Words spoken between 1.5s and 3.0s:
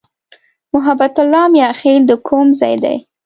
"میاخېل" د کوم ځای دی؟